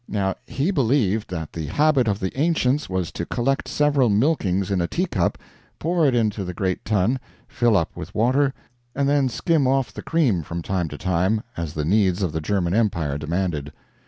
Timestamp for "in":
4.71-4.81